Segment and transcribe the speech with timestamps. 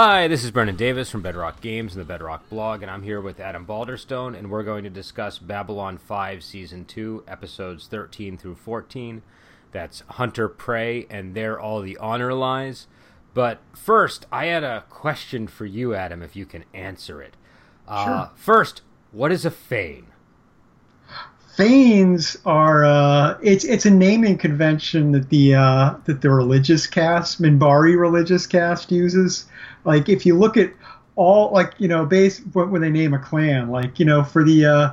[0.00, 3.20] Hi, this is Brennan Davis from Bedrock Games and the Bedrock blog, and I'm here
[3.20, 8.54] with Adam Balderstone, and we're going to discuss Babylon 5 Season 2, Episodes 13 through
[8.54, 9.22] 14.
[9.72, 12.86] That's Hunter Prey, and there all the honor lies.
[13.34, 17.36] But first, I had a question for you, Adam, if you can answer it.
[17.88, 18.30] Uh, Sure.
[18.36, 20.12] First, what is a Fane?
[21.56, 27.42] Fanes are uh, it's it's a naming convention that the uh, that the religious caste,
[27.42, 29.46] Minbari religious caste uses.
[29.88, 30.70] Like if you look at
[31.16, 34.44] all like you know base when when they name a clan, like you know for
[34.44, 34.90] the uh,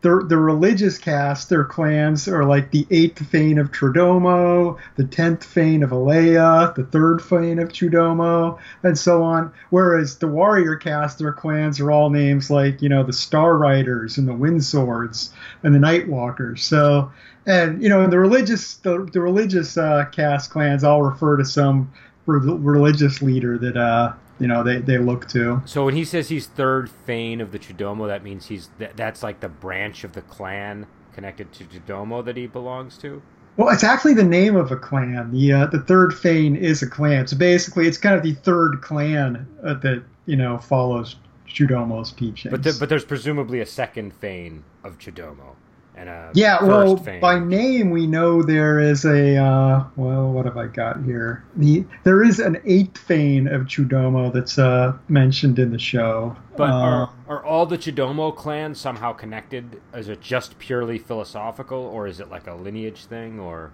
[0.00, 5.44] the the religious caste, their clans are like the eighth Fane of Trodomo, the tenth
[5.44, 9.52] Fane of Alea, the third Fane of Chudomo, and so on.
[9.70, 14.18] Whereas the warrior caste, their clans are all names like you know the Star Riders
[14.18, 15.32] and the Wind Swords
[15.62, 16.58] and the Nightwalkers.
[16.58, 17.12] So,
[17.46, 21.92] and you know the religious the, the religious uh, caste clans all refer to some
[22.26, 25.62] re- religious leader that uh you know they, they look to.
[25.64, 29.22] So when he says he's third Fane of the Chudomo, that means he's that, that's
[29.22, 33.22] like the branch of the clan connected to Chudomo that he belongs to?
[33.56, 35.30] Well, it's actually the name of a clan.
[35.30, 37.26] The uh, the third Fane is a clan.
[37.26, 42.50] So basically, it's kind of the third clan uh, that you know follows Chudomo's teachings.
[42.50, 45.56] But the, but there's presumably a second Fane of Chudomo
[45.94, 47.20] and a yeah, first well, Fane.
[47.20, 51.44] by name we know there is a uh, well, what have I got here?
[51.56, 56.36] The there is an eighth Fane of Chudomo that's uh, mentioned in the show.
[56.56, 59.80] But Uh, are, are all the Chudomo clans somehow connected?
[59.94, 63.72] Is it just purely philosophical, or is it like a lineage thing, or?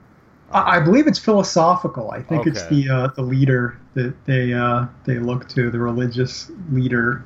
[0.51, 2.11] I I believe it's philosophical.
[2.11, 6.51] I think it's the uh, the leader that they uh, they look to, the religious
[6.73, 7.25] leader.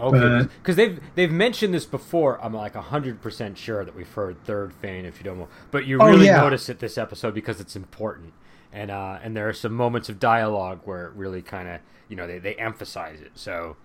[0.00, 2.42] Okay, because they've they've mentioned this before.
[2.44, 6.06] I'm like hundred percent sure that we've heard third Fane of Chudomo, but you Oh,
[6.06, 6.36] really yeah.
[6.40, 8.32] notice it this episode because it's important,
[8.72, 12.16] and uh, and there are some moments of dialogue where it really kind of you
[12.16, 13.32] know they, they emphasize it.
[13.34, 13.76] So,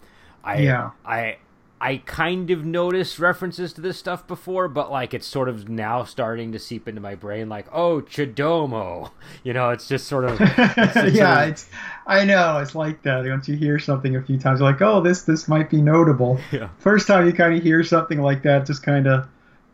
[0.43, 0.91] I Yeah.
[1.05, 1.37] I
[1.85, 6.03] I kind of noticed references to this stuff before, but like it's sort of now
[6.03, 7.47] starting to seep into my brain.
[7.47, 9.11] Like, oh, Chudomo,
[9.43, 10.51] you know, it's just sort of it's,
[10.97, 11.69] it's yeah, sort of- it's
[12.07, 13.25] I know it's like that.
[13.25, 16.39] Once you hear something a few times, you're like, oh, this this might be notable.
[16.51, 16.69] Yeah.
[16.79, 19.27] First time you kind of hear something like that, just kind of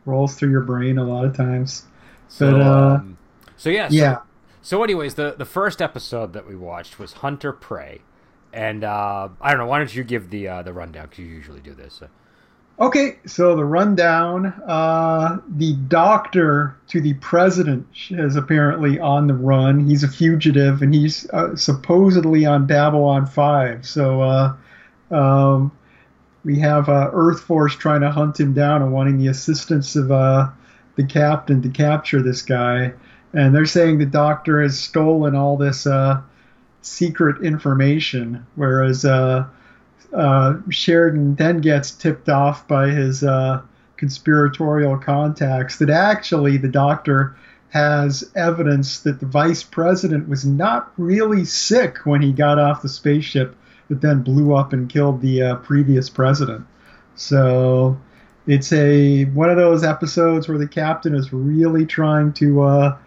[0.05, 1.85] rolls through your brain a lot of times.
[2.27, 3.17] so, But, uh, um,
[3.57, 4.17] so yeah, so- Yeah.
[4.63, 8.01] So, anyways, the the first episode that we watched was Hunter Prey,
[8.53, 9.67] and uh, I don't know.
[9.67, 11.05] Why don't you give the uh, the rundown?
[11.05, 12.01] Because you usually do this.
[12.01, 12.07] Uh,
[12.81, 19.85] Okay, so the rundown: uh, the doctor to the president is apparently on the run.
[19.87, 23.85] He's a fugitive, and he's uh, supposedly on Babylon Five.
[23.85, 24.55] So uh,
[25.11, 25.71] um,
[26.43, 30.11] we have uh, Earth Force trying to hunt him down and wanting the assistance of
[30.11, 30.49] uh,
[30.95, 32.93] the captain to capture this guy.
[33.33, 36.19] And they're saying the doctor has stolen all this uh,
[36.81, 39.05] secret information, whereas.
[39.05, 39.47] Uh,
[40.13, 43.61] uh, Sheridan then gets tipped off by his uh,
[43.95, 47.35] conspiratorial contacts that actually the doctor
[47.69, 52.89] has evidence that the vice president was not really sick when he got off the
[52.89, 53.55] spaceship
[53.87, 56.65] that then blew up and killed the uh, previous president.
[57.15, 57.97] So
[58.47, 62.97] it's a one of those episodes where the captain is really trying to uh,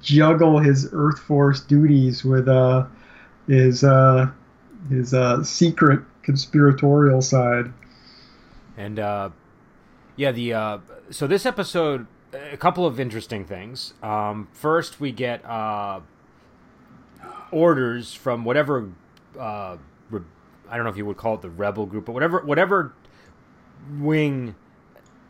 [0.00, 2.84] juggle his Earth Force duties with uh,
[3.48, 4.30] his uh,
[4.88, 7.72] his uh, secret conspiratorial side.
[8.76, 9.30] and uh,
[10.16, 10.78] yeah, the uh,
[11.10, 13.94] so this episode, a couple of interesting things.
[14.02, 16.00] Um, first, we get uh,
[17.50, 18.90] orders from whatever
[19.38, 19.76] uh,
[20.10, 20.22] re-
[20.68, 22.92] I don't know if you would call it the rebel group, but whatever whatever
[23.98, 24.54] wing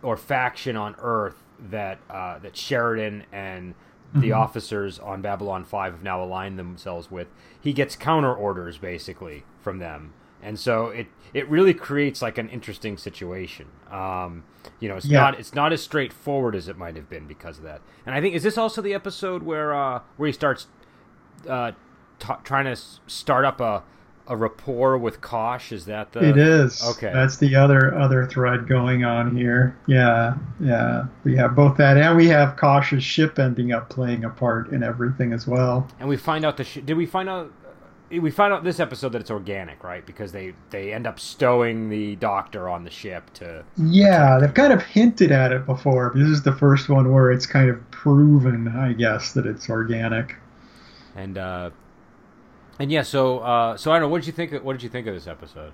[0.03, 1.37] or faction on Earth
[1.71, 3.75] that uh, that Sheridan and
[4.15, 7.29] the officers on Babylon Five have now aligned themselves with.
[7.61, 10.13] He gets counter orders basically from them,
[10.43, 13.67] and so it it really creates like an interesting situation.
[13.91, 14.45] Um,
[14.81, 15.21] you know, it's Yeah.
[15.21, 17.83] not it's not as straightforward as it might have been because of that.
[18.07, 20.67] And I think is this also the episode where uh, where he starts
[21.49, 21.73] uh,
[22.19, 23.83] t- trying to s- start up a
[24.29, 25.73] a rapport with Kosh?
[25.73, 26.83] Is that the it is.
[26.97, 27.11] okay.
[27.13, 29.77] That's the other other thread going on here.
[29.87, 31.07] Yeah, yeah.
[31.25, 34.83] We have both that, and we have Kosh's ship ending up playing a part in
[34.83, 35.89] everything as well.
[36.01, 37.53] And we find out the sh- did we find out
[38.11, 40.05] we find out this episode that it's organic, right?
[40.07, 44.73] Because they they end up stowing the doctor on the ship to Yeah, they've kind
[44.73, 46.13] of hinted at it before.
[46.15, 50.37] This is the first one where it's kind of proven, I guess, that it's organic.
[51.17, 51.71] and uh
[52.79, 54.09] and yeah, so uh so I don't know.
[54.09, 54.53] What did you think?
[54.53, 55.73] Of, what did you think of this episode?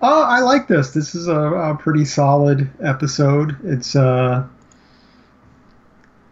[0.00, 0.92] Oh, I like this.
[0.92, 3.56] This is a, a pretty solid episode.
[3.64, 4.46] It's uh,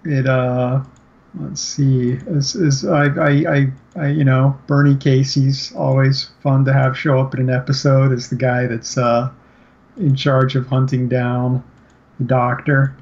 [0.05, 0.85] it uh,
[1.41, 2.19] let's see.
[2.29, 7.19] As, as I, I, I, I, you know, Bernie Casey's always fun to have show
[7.19, 9.31] up in an episode as the guy that's uh,
[9.97, 11.64] in charge of hunting down
[12.19, 12.97] the doctor,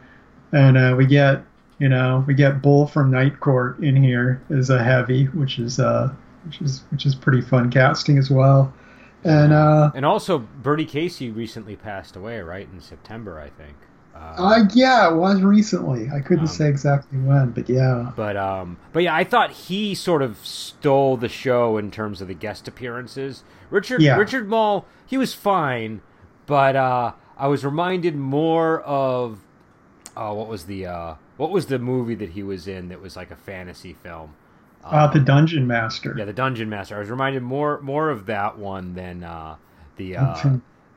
[0.53, 1.43] and uh, we get,
[1.79, 5.79] you know, we get Bull from Night Court in here as a heavy, which is
[5.79, 6.11] uh,
[6.45, 8.73] which is which is pretty fun casting as well.
[9.25, 13.77] And uh, and also Bernie Casey recently passed away, right in September, I think.
[14.15, 16.09] Uh, uh, yeah, it was recently.
[16.11, 18.13] I couldn't um, say exactly when, but yeah.
[18.15, 22.29] But um, but yeah, I thought he sort of stole the show in terms of
[22.29, 23.43] the guest appearances.
[23.71, 24.17] Richard yeah.
[24.17, 26.01] Richard Moll, he was fine,
[26.47, 29.41] but uh, I was reminded more of
[30.17, 33.17] oh, what was the uh, what was the movie that he was in that was
[33.17, 34.35] like a fantasy film?
[34.85, 36.15] Um, uh, the Dungeon Master.
[36.17, 36.97] Yeah, the Dungeon Master.
[36.97, 39.57] I was reminded more more of that one than uh,
[39.97, 40.35] the, uh,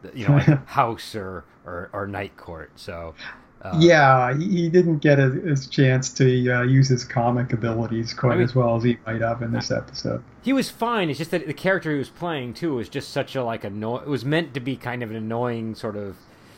[0.02, 2.72] the you know like House or or, or Night Court.
[2.76, 3.16] So.
[3.60, 8.34] Uh, yeah, he didn't get a, his chance to uh, use his comic abilities quite
[8.34, 10.24] I mean, as well as he might have in this episode.
[10.44, 11.10] He was fine.
[11.10, 13.98] It's just that the character he was playing too was just such a like anno-
[13.98, 16.18] It was meant to be kind of an annoying sort of,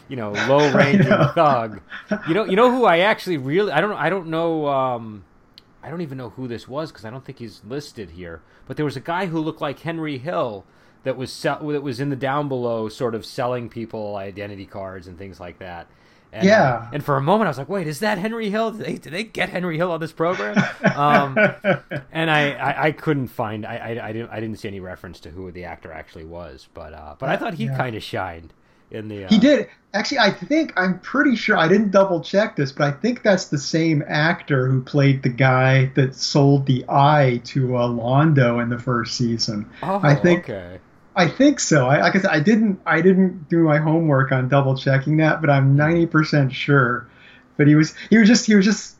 [0.09, 1.79] you know, low ranging thug.
[2.27, 4.67] You know, you know who I actually really I don't I don't know.
[4.67, 5.23] Um,
[5.89, 8.43] I don't even know who this was because I don't think he's listed here.
[8.67, 10.63] But there was a guy who looked like Henry Hill
[11.01, 15.07] that was sell- that was in the down below, sort of selling people identity cards
[15.07, 15.87] and things like that.
[16.31, 16.73] And, yeah.
[16.73, 18.69] Uh, and for a moment, I was like, "Wait, is that Henry Hill?
[18.69, 20.63] Did they, did they get Henry Hill on this program?"
[20.95, 21.35] um,
[22.11, 23.65] and I, I, I, couldn't find.
[23.65, 24.29] I, I, I, didn't.
[24.29, 26.69] I didn't see any reference to who the actor actually was.
[26.75, 27.75] But uh, but I thought he yeah.
[27.75, 28.53] kind of shined
[28.91, 29.25] in the.
[29.25, 30.19] Uh, he did actually.
[30.19, 31.57] I think I'm pretty sure.
[31.57, 35.29] I didn't double check this, but I think that's the same actor who played the
[35.29, 39.69] guy that sold the eye to uh, Londo in the first season.
[39.83, 40.49] Oh, I think.
[40.49, 40.79] Okay.
[41.15, 41.87] I think so.
[41.87, 45.41] I, like I said, I didn't I didn't do my homework on double checking that,
[45.41, 47.09] but I'm 90% sure.
[47.57, 48.95] But he was he was just he was just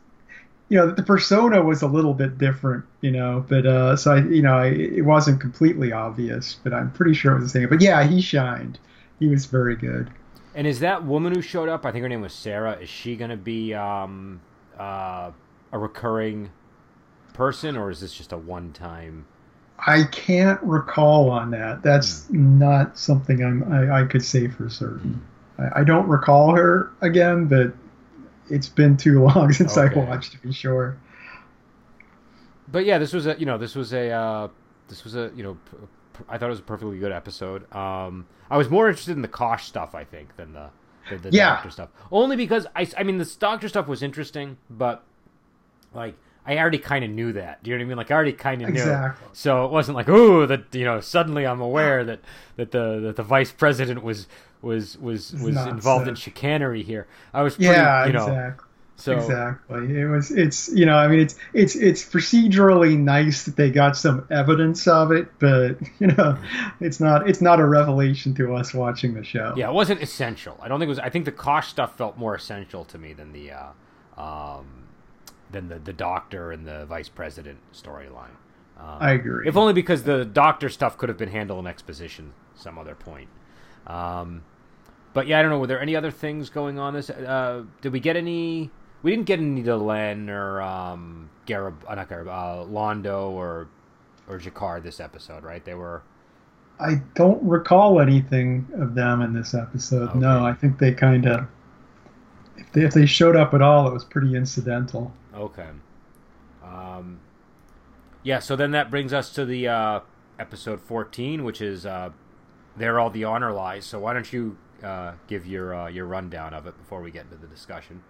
[0.67, 3.45] you know the persona was a little bit different, you know.
[3.47, 7.33] But uh, so I you know I, it wasn't completely obvious, but I'm pretty sure
[7.33, 7.69] it was the same.
[7.69, 8.79] But yeah, he shined.
[9.19, 10.09] He was very good.
[10.55, 11.85] And is that woman who showed up?
[11.85, 12.77] I think her name was Sarah.
[12.79, 14.41] Is she going to be um,
[14.77, 15.31] uh,
[15.71, 16.49] a recurring
[17.33, 19.25] person, or is this just a one-time?
[19.85, 21.83] I can't recall on that.
[21.83, 22.57] That's mm.
[22.59, 25.21] not something I'm, I, I could say for certain.
[25.57, 25.71] Mm.
[25.75, 27.73] I, I, don't recall her again, but
[28.49, 29.99] it's been too long since okay.
[29.99, 30.97] I watched to be sure.
[32.67, 34.47] But yeah, this was a you know this was a uh,
[34.89, 35.57] this was a you know
[36.27, 37.71] I thought it was a perfectly good episode.
[37.73, 40.69] Um, I was more interested in the Kosh stuff, I think, than the
[41.09, 41.55] the, the yeah.
[41.55, 41.89] doctor stuff.
[42.11, 45.03] Only because I I mean the doctor stuff was interesting, but
[45.93, 47.63] like I already kind of knew that.
[47.63, 47.97] Do you know what I mean?
[47.97, 49.27] Like I already kind of exactly.
[49.27, 49.33] knew.
[49.33, 52.21] So it wasn't like, oh, that you know, suddenly I'm aware that
[52.55, 54.27] that the that the vice president was
[54.61, 57.07] was was was involved in chicanery here.
[57.33, 58.67] I was pretty, yeah, you know, exactly.
[58.99, 60.29] So exactly, it was.
[60.29, 64.87] It's you know, I mean, it's it's it's procedurally nice that they got some evidence
[64.87, 66.37] of it, but you know,
[66.81, 69.53] it's not it's not a revelation to us watching the show.
[69.55, 70.57] Yeah, it wasn't essential.
[70.61, 70.99] I don't think it was.
[70.99, 73.51] I think the Kosh stuff felt more essential to me than the.
[73.51, 73.69] Uh,
[74.17, 74.79] um,
[75.51, 78.35] than the, the doctor and the vice president storyline.
[78.77, 79.47] Um, I agree.
[79.47, 83.29] If only because the doctor stuff could have been handled in exposition some other point.
[83.87, 84.43] Um,
[85.13, 85.59] but yeah, I don't know.
[85.59, 86.93] Were there any other things going on?
[86.93, 88.69] This uh, did we get any?
[89.01, 93.67] We didn't get any Delenn or um, Garib, uh, not Garib, uh, Londo or
[94.27, 95.63] or G'Kar this episode, right?
[95.63, 96.03] They were.
[96.79, 100.09] I don't recall anything of them in this episode.
[100.09, 100.19] Okay.
[100.19, 101.47] No, I think they kind of.
[102.55, 105.11] If they, if they showed up at all, it was pretty incidental.
[105.35, 105.67] Okay.
[106.63, 107.19] Um,
[108.23, 109.99] yeah, so then that brings us to the uh,
[110.37, 112.11] episode 14, which is uh,
[112.77, 113.85] There All the Honor Lies.
[113.85, 117.25] So why don't you uh, give your uh, your rundown of it before we get
[117.25, 118.03] into the discussion?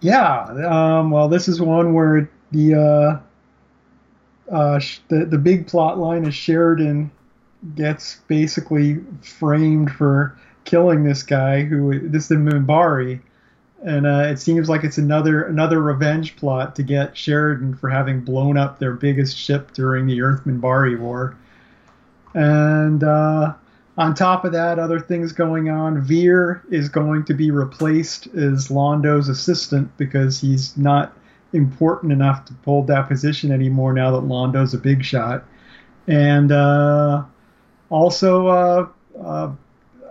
[0.00, 6.24] Yeah, um, well, this is one where the uh, uh, the the big plot line
[6.24, 7.10] is Sheridan
[7.74, 13.20] gets basically framed for killing this guy who this is Minbari,
[13.84, 18.20] and uh, it seems like it's another another revenge plot to get Sheridan for having
[18.20, 21.36] blown up their biggest ship during the Earth Minbari War.
[22.34, 23.54] And uh,
[23.98, 26.02] on top of that, other things going on.
[26.02, 31.16] Vir is going to be replaced as Londo's assistant because he's not
[31.52, 35.44] important enough to hold that position anymore now that Londo's a big shot.
[36.06, 37.24] And uh,
[37.88, 38.88] also, uh,
[39.18, 39.52] uh,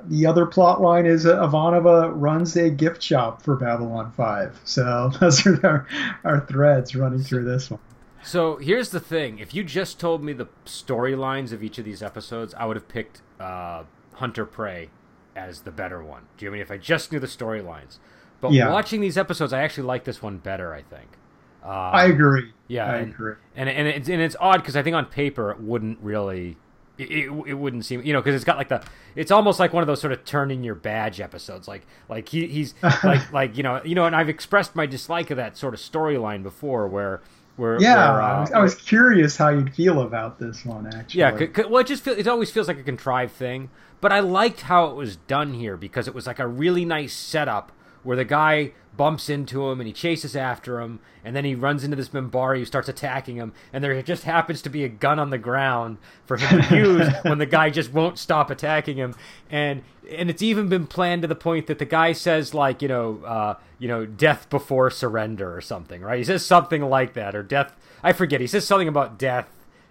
[0.08, 4.62] the other plot line is Ivanova runs a gift shop for Babylon 5.
[4.64, 5.88] So those are our,
[6.24, 7.80] our threads running through this one.
[8.24, 12.02] So here's the thing: if you just told me the storylines of each of these
[12.02, 14.92] episodes, I would have picked uh, Hunter Prey
[15.36, 16.28] as the better one.
[16.38, 18.00] Do you know I mean if I just knew the storylines?
[18.42, 18.68] But yeah.
[18.68, 20.74] watching these episodes, I actually like this one better.
[20.74, 21.18] I think
[21.64, 22.54] Uh, I agree.
[22.68, 23.36] Yeah, I and, agree.
[23.56, 26.58] And and it's and it's odd because I think on paper it wouldn't really.
[26.98, 28.82] It, it, it wouldn't seem you know because it's got like the
[29.16, 32.48] it's almost like one of those sort of turning your badge episodes like like he,
[32.48, 32.74] he's
[33.04, 35.82] like like you know you know and I've expressed my dislike of that sort of
[35.82, 37.22] storyline before where
[37.58, 40.88] where yeah where, uh, I, was, I was curious how you'd feel about this one
[40.88, 41.20] actually.
[41.20, 43.70] Yeah, c- c- well, it just feel, it always feels like a contrived thing,
[44.02, 47.14] but I liked how it was done here because it was like a really nice
[47.14, 47.72] setup
[48.06, 51.84] where the guy bumps into him and he chases after him, and then he runs
[51.84, 55.20] into this Minbari who starts attacking him, and there just happens to be a gun
[55.20, 59.16] on the ground for him to use when the guy just won't stop attacking him,
[59.50, 62.88] and and it's even been planned to the point that the guy says like you
[62.88, 66.20] know uh, you know death before surrender or something, right?
[66.20, 67.76] He says something like that or death.
[68.04, 68.40] I forget.
[68.40, 69.50] He says something about death,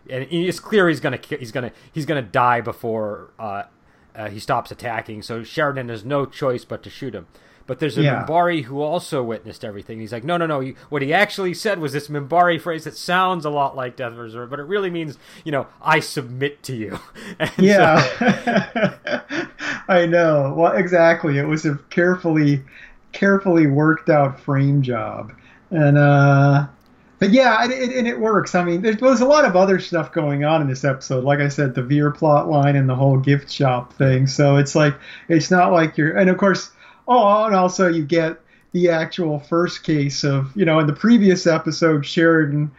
[0.08, 3.64] and it's clear he's gonna he's gonna he's gonna die before uh,
[4.14, 5.22] uh, he stops attacking.
[5.22, 7.26] So Sheridan has no choice but to shoot him.
[7.66, 8.26] But there's a Yeah.
[8.28, 9.98] Minbari who also witnessed everything.
[9.98, 10.60] He's like, no, no, no.
[10.60, 14.12] He, what he actually said was this Minbari phrase that sounds a lot like Death
[14.12, 16.98] Reserve, but it really means, you know, I submit to you.
[17.38, 18.92] And so- Yeah,
[19.88, 20.52] I know.
[20.56, 21.38] Well, exactly.
[21.38, 22.62] It was a carefully,
[23.12, 25.32] carefully worked out frame job,
[25.70, 26.66] and uh,
[27.18, 28.54] but yeah, it, it, and it works.
[28.54, 31.24] I mean, there was a lot of other stuff going on in this episode.
[31.24, 34.26] Like I said, the Vir plot line and the whole gift shop thing.
[34.26, 34.94] So it's like
[35.28, 36.70] it's not like you're, and of course,
[37.06, 38.40] oh, and also you get
[38.72, 42.70] the actual first case of you know in the previous episode, Sheridan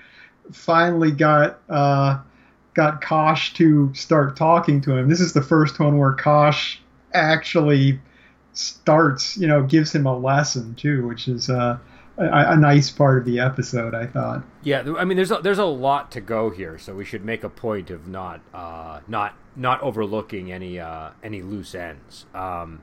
[0.51, 1.59] finally got.
[1.69, 2.19] Uh,
[2.75, 5.07] got Kosh to start talking to him.
[5.07, 6.79] This is the first one where Kosh
[7.13, 7.99] actually
[8.53, 11.77] starts, you know, gives him a lesson too, which is uh,
[12.17, 14.43] a, a nice part of the episode, I thought.
[14.63, 17.43] Yeah, I mean, there's a, there's a lot to go here, so we should make
[17.43, 22.25] a point of not uh, not not overlooking any uh, any loose ends.
[22.33, 22.81] Um,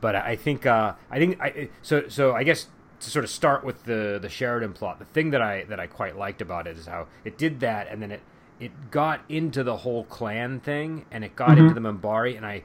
[0.00, 2.08] but I think uh, I think I, so.
[2.08, 2.68] So I guess
[3.00, 5.86] to sort of start with the the Sheridan plot, the thing that I that I
[5.86, 8.20] quite liked about it is how it did that, and then it
[8.60, 12.64] it got into the whole clan thing, and it got into the Minbari, and I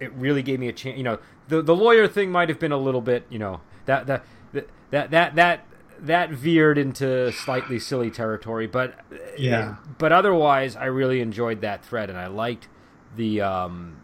[0.00, 0.96] it really gave me a chance.
[0.96, 4.06] You know, the the lawyer thing might have been a little bit, you know, that
[4.06, 5.66] that that that that
[6.00, 8.98] that veered into slightly silly territory, but
[9.38, 9.76] Yeah.
[9.98, 12.68] but otherwise, I really enjoyed that thread, and I liked
[13.16, 13.98] the um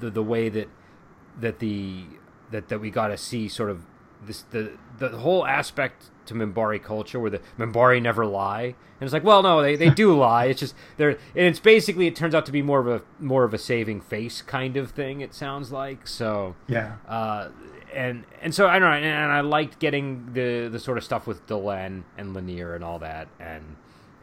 [0.00, 0.68] the the way that
[1.40, 2.04] that the
[2.50, 3.82] that that we got to see sort of
[4.26, 9.12] this the the whole aspect to Minbari culture where the Minbari never lie, and it's
[9.12, 10.46] like, well, no, they, they do lie.
[10.46, 13.44] It's just they're and it's basically it turns out to be more of a more
[13.44, 15.20] of a saving face kind of thing.
[15.20, 16.54] It sounds like so.
[16.66, 16.96] Yeah.
[17.06, 17.50] Uh,
[17.94, 21.04] and and so I don't know, and, and I liked getting the the sort of
[21.04, 23.76] stuff with Delenn and Lennier and all that, and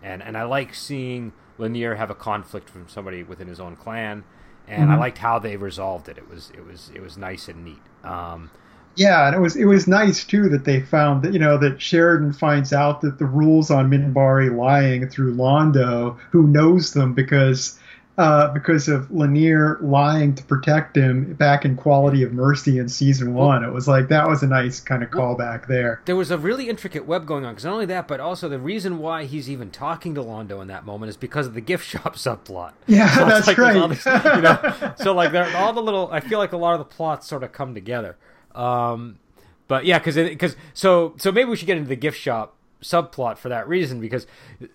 [0.03, 4.23] and and I like seeing Lennier have a conflict from somebody within his own clan,
[4.67, 6.17] and I liked how they resolved it.
[6.17, 7.81] It was it was it was nice and neat.
[8.03, 8.51] Um,
[8.95, 11.81] Yeah, and it was it was nice too that they found that you know that
[11.81, 17.79] Sheridan finds out that the rules on Minbari lying through Londo, who knows them because
[18.17, 23.33] uh, because of Lennier lying to protect him back in Quality of Mercy in season
[23.33, 23.63] one.
[23.63, 26.01] It was like that was a nice kind of callback there.
[26.05, 28.59] there was a really intricate web going on because not only that, but also the
[28.59, 31.85] reason why he's even talking to Londo in that moment is because of the gift
[31.87, 32.73] shop subplot.
[32.85, 33.89] Yeah, So that's like right.
[33.89, 36.79] this- you know, so like there, all the little, I feel like a lot of
[36.79, 38.17] the plots sort of come together.
[38.55, 39.17] Um,
[39.67, 43.37] but yeah, because because so so maybe we should get into the gift shop subplot
[43.37, 44.25] for that reason because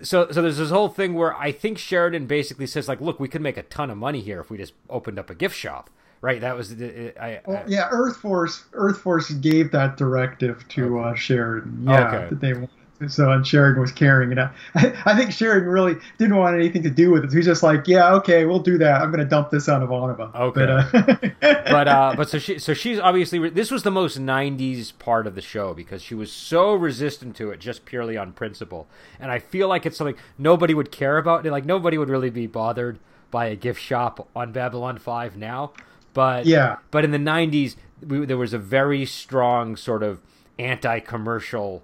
[0.00, 3.28] so so there's this whole thing where I think Sheridan basically says like, look, we
[3.28, 5.90] could make a ton of money here if we just opened up a gift shop,
[6.20, 6.40] right?
[6.40, 11.00] That was the- I, I Well, yeah, Earth Force Earth Force gave that directive to
[11.00, 11.84] uh, Sheridan.
[11.84, 12.28] Yeah, Okay.
[12.30, 12.70] that they wanted.
[13.08, 14.52] So and Sheridan was carrying it out.
[14.74, 17.30] I, think Sheridan really didn't want anything to do with it.
[17.30, 19.02] He was just like, yeah, okay, we'll do that.
[19.02, 20.34] I'm going to dump this on Ivanova.
[20.34, 20.60] Okay.
[20.66, 24.18] But, uh, but uh, but so she so she's obviously re- this was the most
[24.18, 28.32] '90s part of the show because she was so resistant to it just purely on
[28.32, 28.86] principle,
[29.20, 31.44] and I feel like it's something nobody would care about.
[31.44, 32.98] Like nobody would really be bothered
[33.30, 35.72] by a gift shop on Babylon Five now,
[36.14, 36.76] but Yeah.
[36.90, 37.76] but in the '90s
[38.06, 40.20] we, there was a very strong sort of
[40.58, 41.82] anti-commercial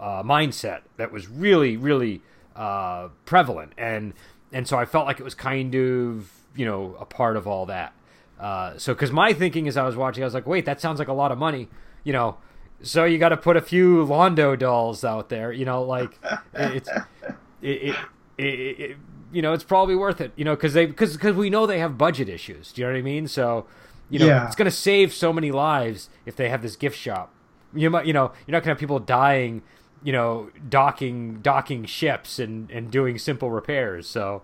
[0.00, 2.22] uh, mindset that was really really
[2.56, 4.14] uh, prevalent, and
[4.52, 7.66] and so I felt like it was kind of you know a part of all
[7.66, 7.92] that.
[8.40, 10.98] Uh, so because my thinking as I was watching, I was like, wait, that sounds
[10.98, 11.68] like a lot of money,
[12.04, 12.38] you know.
[12.82, 16.18] So you got to put a few Londo dolls out there, you know, like
[16.54, 16.88] it's
[17.60, 17.96] it, it,
[18.38, 18.44] it,
[18.80, 18.96] it
[19.32, 21.78] you know it's probably worth it, you know, because they because because we know they
[21.78, 22.72] have budget issues.
[22.72, 23.28] Do you know what I mean?
[23.28, 23.66] So
[24.08, 24.46] you know Yeah.
[24.46, 27.32] it's going to save so many lives if they have this gift shop.
[27.74, 29.60] You might you know you're not going to have people dying,
[30.02, 34.08] you know, docking docking ships and and doing simple repairs.
[34.08, 34.42] So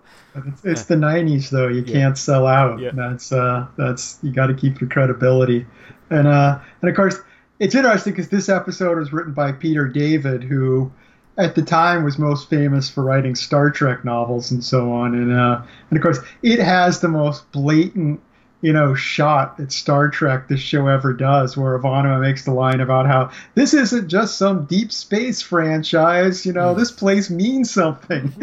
[0.63, 1.67] it's, the '90s, though.
[1.67, 2.79] You can't sell out.
[2.79, 2.91] Yeah.
[2.93, 5.65] That's uh, that's you got to keep your credibility.
[6.09, 7.19] And uh, and of course,
[7.59, 10.91] it's interesting because this episode was written by Peter David, who
[11.37, 15.31] at the time was most famous for writing Star Trek novels and so on, and
[15.31, 18.21] uh, and of course it has the most blatant
[18.61, 22.79] you know, shot at Star Trek this show ever does, where Ivanova makes the line
[22.79, 26.77] about how this isn't just some deep space franchise, you know, mm.
[26.77, 28.33] this place means something.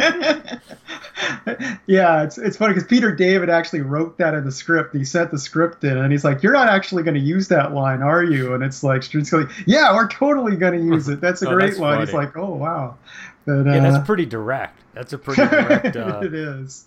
[1.87, 4.95] yeah, it's it's funny because Peter David actually wrote that in the script.
[4.95, 7.75] He sent the script in, and he's like, "You're not actually going to use that
[7.75, 11.21] line, are you?" And it's like, like "Yeah, we're totally going to use it.
[11.21, 12.07] That's a oh, great that's line." Funny.
[12.07, 12.97] He's like, "Oh wow."
[13.47, 14.81] But, uh, yeah, that's pretty direct.
[14.95, 15.97] That's a pretty direct.
[15.97, 16.87] Uh, it is.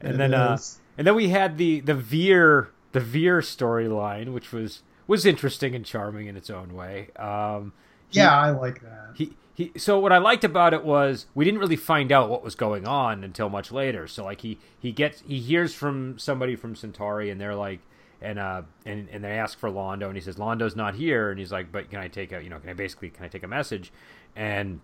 [0.00, 0.78] And it then, uh, is.
[0.78, 5.74] Uh, and then we had the the Vir the Vir storyline, which was was interesting
[5.74, 7.08] and charming in its own way.
[7.16, 7.72] Um,
[8.10, 9.12] he, yeah, I like that.
[9.14, 9.72] He he.
[9.76, 12.86] So what I liked about it was we didn't really find out what was going
[12.86, 14.08] on until much later.
[14.08, 17.80] So like he he gets he hears from somebody from Centauri, and they're like.
[18.20, 21.38] And uh and, and they ask for Londo and he says Londo's not here and
[21.38, 23.44] he's like but can I take a you know can I basically can I take
[23.44, 23.92] a message
[24.34, 24.80] and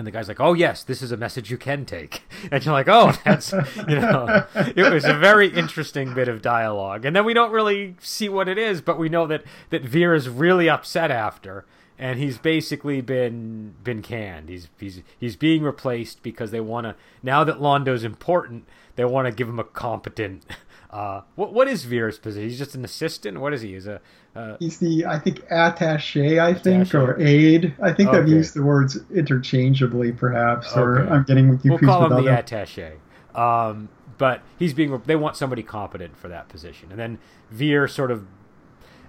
[0.00, 2.72] and the guy's like, "Oh yes, this is a message you can take." And you're
[2.72, 7.24] like, "Oh, that's you know." it was a very interesting bit of dialogue, and then
[7.26, 10.68] we don't really see what it is, but we know that that Vir is really
[10.68, 11.66] upset after,
[11.98, 14.48] and he's basically been been canned.
[14.48, 18.66] He's he's he's being replaced because they want to now that Londo's important,
[18.96, 20.44] they want to give him a competent
[20.90, 22.48] uh, what what is Vir's position?
[22.48, 23.40] He's just an assistant.
[23.40, 23.74] What is he?
[23.74, 24.00] Is a
[24.34, 27.74] uh, he's the I think attaché, I think, or aide.
[27.80, 28.18] I think okay.
[28.18, 30.80] I've used the words interchangeably, perhaps, okay.
[30.80, 31.82] or I'm getting confused.
[31.82, 32.96] We'll call him the attaché.
[33.36, 33.88] Um,
[34.18, 37.18] but he's being they want somebody competent for that position, and then
[37.50, 38.26] Vir sort of,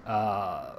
[0.06, 0.70] uh,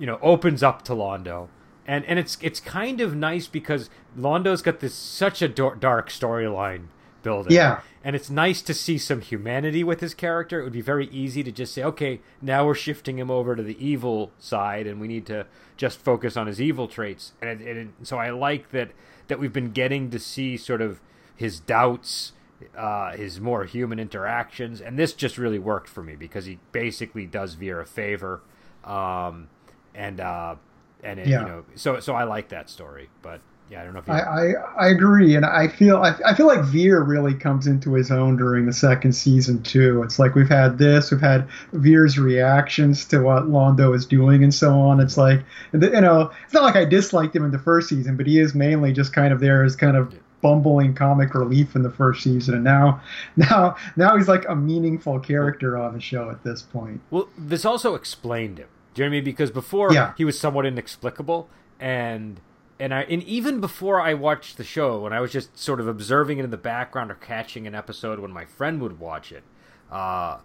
[0.00, 1.48] you know, opens up to Londo.
[1.86, 6.86] And, and it's it's kind of nice because Londo's got this such a dark storyline
[7.22, 7.52] building.
[7.52, 10.60] Yeah and it's nice to see some humanity with his character.
[10.60, 13.62] It would be very easy to just say, okay, now we're shifting him over to
[13.62, 17.32] the evil side, and we need to just focus on his evil traits.
[17.42, 18.92] And, it, it, so I like that
[19.28, 21.00] that we've been getting to see sort of
[21.36, 22.32] his doubts,
[22.76, 27.26] uh, his more human interactions, and this just really worked for me because he basically
[27.26, 28.40] does Vir a favor,
[28.82, 29.48] um,
[29.94, 30.56] and uh,
[31.02, 31.40] and it, yeah.
[31.40, 34.10] you know, so so I like that story, but yeah, I don't know if.
[34.10, 37.94] I, I, I agree, and I feel I, I feel like Vir really comes into
[37.94, 40.02] his own during the second season too.
[40.02, 44.52] It's like we've had this, we've had Vir's reactions to what Londo is doing, and
[44.52, 44.98] so on.
[44.98, 48.26] It's like you know, it's not like I disliked him in the first season, but
[48.26, 51.90] he is mainly just kind of there as kind of bumbling comic relief in the
[51.90, 53.00] first season, and now
[53.36, 57.00] now now he's like a meaningful character on the show at this point.
[57.12, 58.66] Well, this also explained him.
[58.94, 59.24] Do you know what I mean?
[59.24, 60.14] Because before yeah.
[60.16, 62.40] he was somewhat inexplicable, and
[62.80, 65.86] and I and even before I watched the show, when I was just sort of
[65.86, 69.44] observing it in the background or catching an episode when my friend would watch it,
[69.92, 70.38] uh,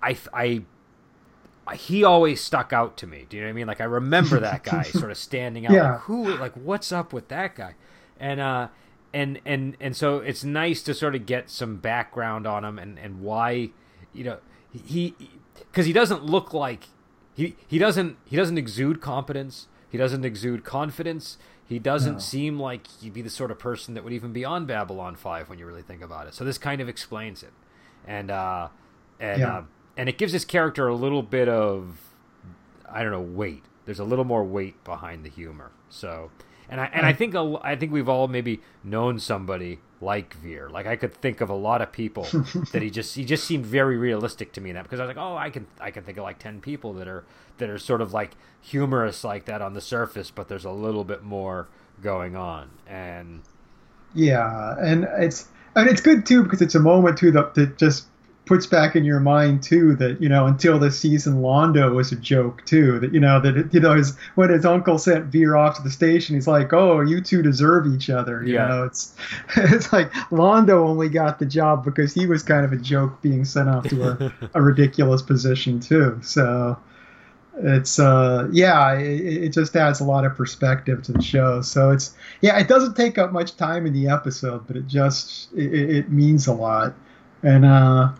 [0.00, 0.62] I I
[1.74, 3.26] he always stuck out to me.
[3.28, 3.66] Do you know what I mean?
[3.66, 5.72] Like I remember that guy sort of standing out.
[5.72, 5.92] Yeah.
[5.92, 6.36] Like who?
[6.36, 7.74] Like what's up with that guy?
[8.20, 8.68] And uh,
[9.12, 12.96] and and and so it's nice to sort of get some background on him and
[12.96, 13.70] and why,
[14.12, 14.38] you know,
[14.70, 15.16] he
[15.56, 16.84] because he doesn't look like
[17.34, 21.38] he he doesn't he doesn't exude competence he doesn't exude confidence.
[21.68, 22.18] He doesn't no.
[22.18, 25.48] seem like he'd be the sort of person that would even be on Babylon Five
[25.48, 26.34] when you really think about it.
[26.34, 27.52] So this kind of explains it,
[28.04, 28.70] and uh,
[29.20, 29.58] and yeah.
[29.58, 29.62] uh,
[29.96, 32.00] and it gives his character a little bit of
[32.90, 33.62] I don't know weight.
[33.84, 35.70] There's a little more weight behind the humor.
[35.90, 36.32] So
[36.68, 40.68] and I and I think I think we've all maybe known somebody like Vir.
[40.70, 42.24] Like I could think of a lot of people
[42.72, 45.16] that he just he just seemed very realistic to me in that because I was
[45.16, 47.24] like, oh, I can I can think of like ten people that are
[47.58, 51.04] that are sort of like humorous like that on the surface, but there's a little
[51.04, 51.68] bit more
[52.02, 52.70] going on.
[52.86, 53.42] And
[54.14, 58.06] yeah, and it's and it's good too because it's a moment too that, that just
[58.46, 62.16] puts back in your mind too that you know until this season Londo was a
[62.16, 65.76] joke too that you know that you know his when his uncle sent Vir off
[65.76, 68.66] to the station he's like oh you two deserve each other you yeah.
[68.66, 69.16] know it's
[69.56, 73.44] it's like Londo only got the job because he was kind of a joke being
[73.44, 76.76] sent off to a, a ridiculous position too so
[77.56, 81.92] it's uh yeah it, it just adds a lot of perspective to the show so
[81.92, 85.72] it's yeah it doesn't take up much time in the episode but it just it,
[85.72, 86.92] it means a lot
[87.42, 88.12] and uh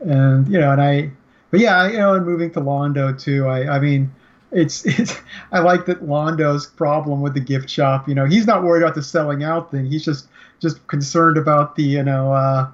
[0.00, 1.10] and you know, and I,
[1.50, 3.46] but yeah, you know, and moving to Londo too.
[3.46, 4.12] I, I mean,
[4.52, 5.16] it's it's.
[5.52, 8.08] I like that Londo's problem with the gift shop.
[8.08, 9.86] You know, he's not worried about the selling out thing.
[9.86, 10.28] He's just
[10.60, 12.70] just concerned about the you know uh,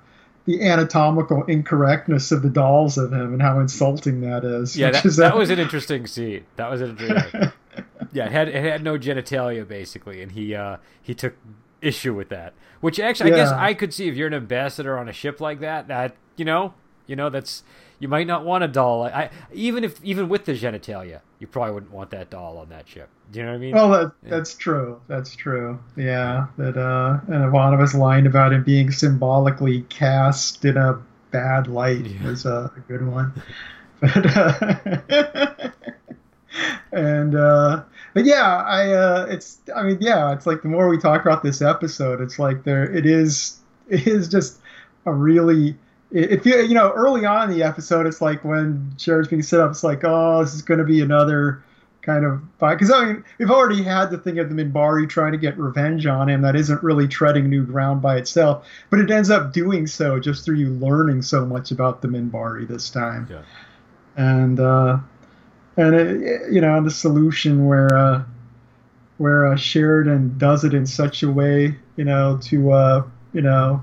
[0.46, 4.76] the anatomical incorrectness of the dolls of him and how insulting that is.
[4.76, 6.44] Yeah, that, is that, that was an interesting scene.
[6.56, 7.52] That was an interesting.
[8.12, 11.34] yeah, it had it had no genitalia basically, and he uh, he took
[11.80, 12.54] issue with that.
[12.80, 13.36] Which actually, yeah.
[13.36, 16.16] I guess I could see if you're an ambassador on a ship like that, that
[16.36, 16.74] you know
[17.06, 17.62] You know, that's
[17.98, 19.04] you might not want a doll.
[19.04, 22.88] I even if even with the genitalia, you probably wouldn't want that doll on that
[22.88, 23.08] ship.
[23.30, 23.74] Do you know what I mean?
[23.74, 24.30] Well, that, yeah.
[24.30, 25.00] that's true.
[25.08, 25.78] That's true.
[25.96, 32.06] Yeah, that uh, and Ivanova's line about him being symbolically cast in a bad light
[32.06, 32.24] yeah.
[32.24, 33.32] was a good one.
[34.00, 34.74] But uh,
[36.92, 40.98] and uh, but yeah, I uh, it's I mean yeah, it's like the more we
[40.98, 44.60] talk about this episode, it's like there it is it is just
[45.06, 45.76] a really
[46.14, 49.60] if you you know early on in the episode, it's like when Sheridan's being set
[49.60, 51.62] up, it's like oh this is going to be another
[52.02, 55.32] kind of fight because I mean we've already had the thing of the Minbari trying
[55.32, 59.10] to get revenge on him that isn't really treading new ground by itself, but it
[59.10, 63.26] ends up doing so just through you learning so much about the Minbari this time.
[63.28, 63.42] Yeah.
[64.16, 64.98] And uh,
[65.76, 68.22] and it, you know the solution where uh,
[69.18, 73.82] where uh, Sheridan does it in such a way you know to uh, you know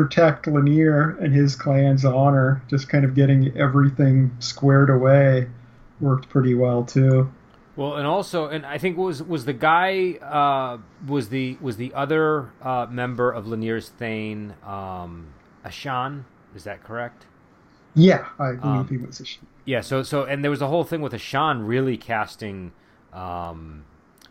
[0.00, 5.46] protect Lennier and his clan's honor, just kind of getting everything squared away,
[6.00, 7.30] worked pretty well too.
[7.76, 11.92] Well, and also, and I think was was the guy uh, was the was the
[11.92, 15.28] other uh, member of Lennier's Fane, um,
[15.64, 16.24] Ashan.
[16.54, 17.26] Is that correct?
[17.94, 19.44] Yeah, I believe um, he was Ashan.
[19.66, 22.72] Yeah, so so and there was a whole thing with Ashan really casting
[23.12, 23.84] um,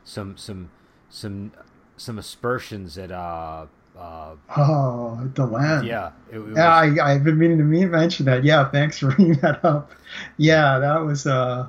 [0.04, 0.72] some some
[1.10, 1.52] some
[1.96, 3.68] some aspersions at uh,
[4.00, 5.86] uh, oh, Delenn.
[5.86, 6.12] Yeah.
[6.32, 7.00] It, it yeah, was...
[7.00, 8.44] I, I've been meaning to mention that.
[8.44, 9.92] Yeah, thanks for bringing that up.
[10.38, 11.68] Yeah, that was, uh,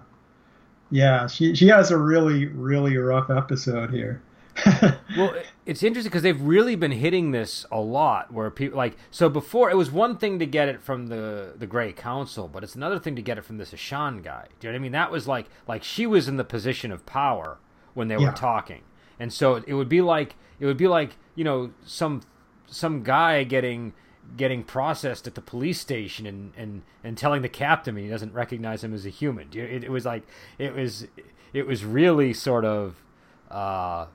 [0.90, 4.22] yeah, she, she has a really, really rough episode here.
[5.16, 8.32] well, it's interesting because they've really been hitting this a lot.
[8.32, 11.66] Where people like so before it was one thing to get it from the the
[11.66, 14.46] Gray Council, but it's another thing to get it from this Ashan guy.
[14.58, 14.92] Do you know what I mean?
[14.92, 17.58] That was like like she was in the position of power
[17.94, 18.30] when they yeah.
[18.30, 18.82] were talking,
[19.20, 22.22] and so it would be like it would be like you know some
[22.66, 23.92] some guy getting
[24.36, 28.82] getting processed at the police station and and and telling the captain he doesn't recognize
[28.82, 29.48] him as a human.
[29.52, 30.22] It, it was like
[30.58, 31.06] it was
[31.52, 33.04] it was really sort of.
[33.50, 34.06] Uh,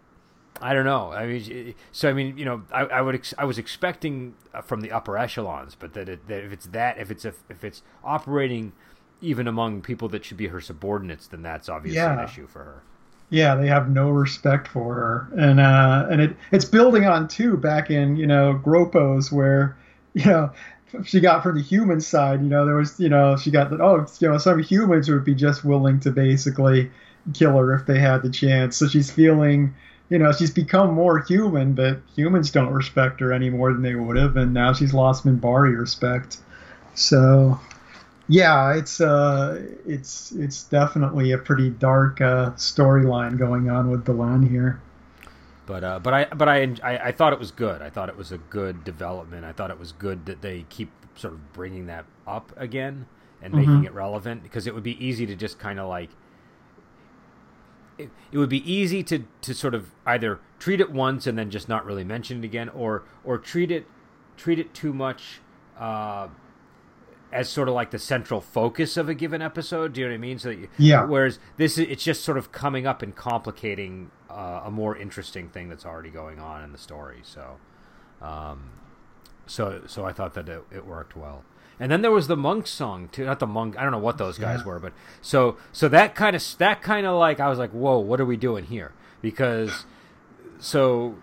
[0.61, 1.11] I don't know.
[1.11, 4.61] I mean, so I mean, you know, I, I would ex- I was expecting uh,
[4.61, 7.65] from the upper echelons, but that, it, that if it's that, if it's a, if
[7.65, 8.71] it's operating
[9.19, 12.17] even among people that should be her subordinates, then that's obviously yeah.
[12.17, 12.83] an issue for her.
[13.29, 17.57] Yeah, they have no respect for her, and uh, and it it's building on too
[17.57, 19.75] back in you know Gropos where
[20.13, 20.51] you know
[21.03, 22.41] she got from the human side.
[22.41, 25.25] You know there was you know she got that oh you know some humans would
[25.25, 26.91] be just willing to basically
[27.33, 28.77] kill her if they had the chance.
[28.77, 29.73] So she's feeling
[30.09, 33.95] you know she's become more human, but humans don't respect her any more than they
[33.95, 36.38] would have, and now she's lost Minbari respect.
[36.93, 37.59] So
[38.27, 44.49] yeah, it's uh, it's it's definitely a pretty dark uh, storyline going on with Delenn
[44.49, 44.81] here.
[45.65, 47.81] But uh, but I but I, I, I thought it was good.
[47.81, 49.45] I thought it was a good development.
[49.45, 53.07] I thought it was good that they keep sort of bringing that up again
[53.41, 53.85] and making mm-hmm.
[53.85, 56.09] it relevant because it would be easy to just kind of like
[57.97, 61.49] it, it would be easy to to sort of either treat it once and then
[61.49, 63.85] just not really mention it again or or treat it
[64.35, 65.41] treat it too much
[65.77, 66.27] uh,
[67.36, 69.93] as sort of like the central focus of a given episode.
[69.93, 70.39] Do you know what I mean?
[70.39, 71.04] So you, yeah.
[71.04, 75.50] Whereas this is it's just sort of coming up and complicating uh, a more interesting
[75.50, 77.19] thing that's already going on in the story.
[77.24, 77.58] So,
[78.21, 78.71] um,
[79.45, 81.43] so so I thought that it, it, worked well.
[81.78, 83.26] And then there was the monk song too.
[83.26, 83.78] Not the monk.
[83.78, 84.67] I don't know what those guys yeah.
[84.67, 88.00] were, but so so that kind of that kind of like I was like, whoa,
[88.00, 88.93] what are we doing here?
[89.21, 89.86] Because
[90.60, 91.17] so.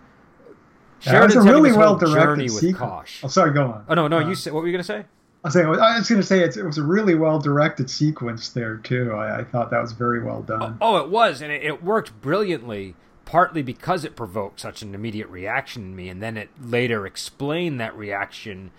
[1.01, 2.79] Sheridan's a really well directed sequence.
[2.79, 3.25] Kosh.
[3.25, 3.85] Oh, sorry, go on.
[3.88, 5.07] Oh no, no, uh, you said what were you gonna say?
[5.44, 9.12] I was, was going to say it was a really well directed sequence there too.
[9.12, 10.78] I, I, thought that was very well done.
[10.81, 12.94] Oh, it was, and it, it, worked brilliantly.
[13.24, 17.81] Partly because it provoked such an immediate reaction in me, and then it later explained
[17.81, 18.72] that reaction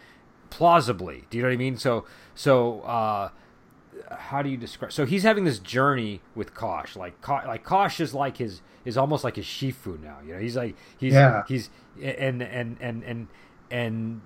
[0.49, 1.23] plausibly.
[1.30, 1.78] Do you know what I mean?
[1.78, 3.30] So, so uh,
[4.12, 4.91] how do you describe?
[4.91, 6.95] So he's having this journey with Kosh.
[6.95, 10.17] Like, like Kosh is like his is almost like his Shifu now.
[10.26, 11.43] You know, he's like he's yeah.
[11.47, 11.69] he's
[12.02, 13.28] and and and and
[13.71, 14.21] and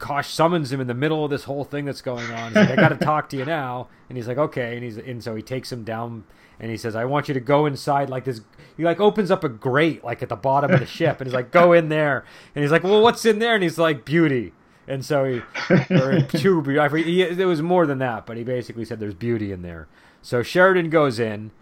[0.00, 2.48] Kosh summons him in the middle of this whole thing that's going on.
[2.48, 3.88] He's like, I got to talk to you now.
[4.08, 4.74] And he's like, okay.
[4.74, 6.24] And he's and so he takes him down
[6.58, 8.40] and he says, I want you to go inside like this.
[8.76, 11.34] He like opens up a grate like at the bottom of the ship and he's
[11.34, 12.24] like, go in there.
[12.54, 13.54] And he's like, well, what's in there?
[13.54, 14.52] And he's like, beauty.
[14.88, 15.42] And so he,
[15.94, 19.62] or two, he, there was more than that, but he basically said there's beauty in
[19.62, 19.86] there.
[20.22, 21.52] So Sheridan goes in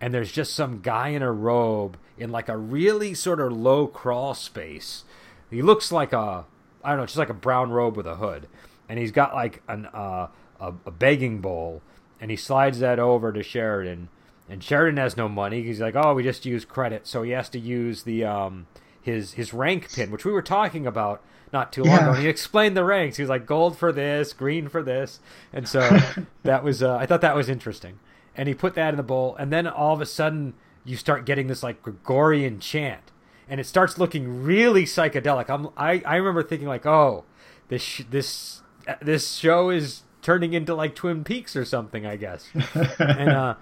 [0.00, 3.86] and there's just some guy in a robe in like a really sort of low
[3.88, 5.04] crawl space.
[5.50, 6.46] He looks like a
[6.84, 8.48] I don't know, just like a brown robe with a hood,
[8.88, 10.28] and he's got like an uh,
[10.60, 11.82] a, a begging bowl,
[12.20, 14.08] and he slides that over to Sheridan,
[14.48, 15.62] and Sheridan has no money.
[15.62, 18.66] He's like, "Oh, we just use credit," so he has to use the um,
[19.00, 22.02] his his rank pin, which we were talking about not too long yeah.
[22.02, 22.12] ago.
[22.12, 23.16] And he explained the ranks.
[23.16, 25.20] He was like gold for this, green for this,
[25.52, 25.98] and so
[26.42, 27.98] that was uh, I thought that was interesting.
[28.34, 31.26] And he put that in the bowl, and then all of a sudden you start
[31.26, 33.10] getting this like Gregorian chant,
[33.48, 35.48] and it starts looking really psychedelic.
[35.48, 37.24] I'm I, I remember thinking like, oh,
[37.68, 42.16] this sh- this uh, this show is turning into like Twin Peaks or something, I
[42.16, 42.50] guess.
[42.98, 43.54] and uh,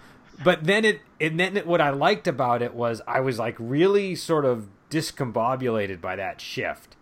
[0.42, 3.56] but then it and then it, what I liked about it was I was like
[3.58, 6.96] really sort of discombobulated by that shift.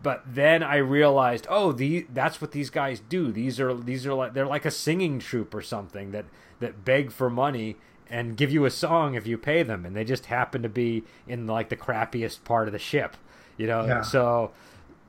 [0.00, 3.32] But then I realized, oh, the that's what these guys do.
[3.32, 6.26] These are these are like they're like a singing troupe or something that
[6.60, 7.76] that beg for money
[8.10, 11.04] and give you a song if you pay them, and they just happen to be
[11.26, 13.16] in like the crappiest part of the ship,
[13.56, 13.84] you know.
[13.84, 14.02] Yeah.
[14.02, 14.52] So,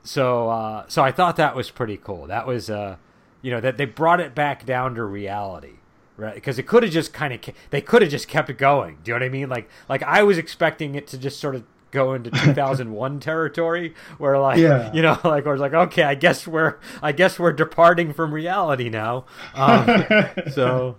[0.02, 2.26] so, uh, so I thought that was pretty cool.
[2.26, 2.96] That was, uh,
[3.42, 5.74] you know, that they brought it back down to reality,
[6.16, 6.34] right?
[6.34, 8.98] Because it could have just kind of they could have just kept it going.
[9.02, 9.48] Do you know what I mean?
[9.48, 14.38] Like, like I was expecting it to just sort of go into 2001 territory where
[14.38, 14.92] like yeah.
[14.92, 18.88] you know like we're like okay i guess we're i guess we're departing from reality
[18.88, 20.04] now um,
[20.52, 20.96] so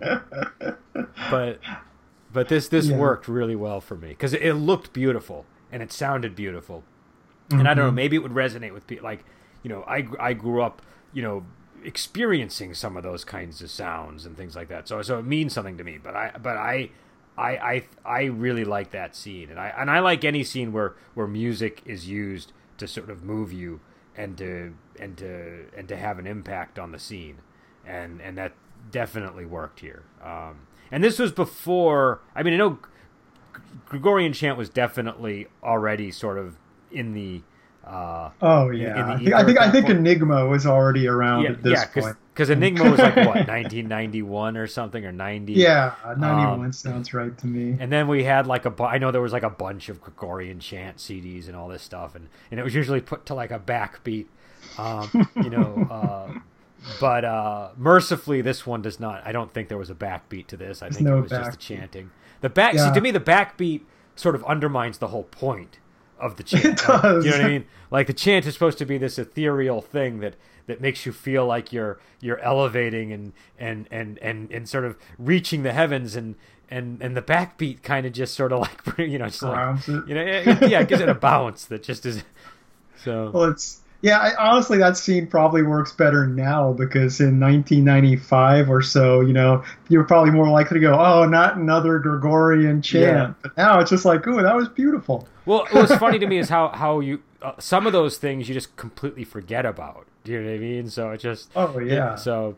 [1.30, 1.58] but
[2.32, 2.96] but this this yeah.
[2.96, 6.82] worked really well for me because it, looked beautiful and it sounded beautiful
[7.48, 7.60] mm-hmm.
[7.60, 7.96] and i don't know mm-hmm.
[7.96, 9.24] maybe it would resonate with people like
[9.62, 11.44] you know i i grew up you know
[11.84, 15.52] experiencing some of those kinds of sounds and things like that so so it means
[15.52, 16.90] something to me but i but i
[17.36, 20.94] I, I I really like that scene, and I and I like any scene where
[21.14, 23.80] where music is used to sort of move you
[24.16, 27.38] and to and to and to have an impact on the scene,
[27.86, 28.52] and and that
[28.90, 30.02] definitely worked here.
[30.22, 32.20] Um, and this was before.
[32.36, 32.78] I mean, I know
[33.86, 36.56] Gregorian chant was definitely already sort of
[36.92, 37.42] in the
[37.84, 41.62] uh, oh yeah, I think I think, I think Enigma was already around yeah, at
[41.64, 45.54] this yeah, cause, point because Enigma was like what 1991 or something or 90.
[45.54, 47.76] Yeah, 91 um, sounds right to me.
[47.80, 50.60] And then we had like a I know there was like a bunch of Gregorian
[50.60, 53.58] chant CDs and all this stuff, and and it was usually put to like a
[53.58, 54.26] backbeat,
[54.78, 55.88] um, you know.
[55.90, 56.38] Uh,
[57.00, 59.26] but uh, mercifully, this one does not.
[59.26, 60.82] I don't think there was a backbeat to this.
[60.82, 62.10] I There's think no it was just the chanting.
[62.40, 62.74] The back.
[62.74, 62.88] Yeah.
[62.88, 63.82] See, to me, the backbeat
[64.16, 65.78] sort of undermines the whole point
[66.18, 66.64] of the chant.
[66.64, 67.24] It does.
[67.24, 67.64] you know what I mean?
[67.90, 70.34] Like the chant is supposed to be this ethereal thing that
[70.66, 74.96] that makes you feel like you're you're elevating and and and and, and sort of
[75.18, 76.36] reaching the heavens and
[76.70, 80.14] and and the backbeat kind of just sort of like you know just like, you
[80.14, 80.22] know
[80.62, 82.24] yeah it gives it a bounce that just is
[83.04, 88.68] so well it's yeah, I, honestly, that scene probably works better now because in 1995
[88.68, 93.04] or so, you know, you're probably more likely to go, "Oh, not another Gregorian chant."
[93.04, 93.34] Yeah.
[93.42, 96.48] But now it's just like, "Ooh, that was beautiful." Well, what's funny to me is
[96.48, 100.06] how how you uh, some of those things you just completely forget about.
[100.24, 100.90] Do you know what I mean?
[100.90, 101.94] So it just oh yeah.
[101.94, 102.56] yeah so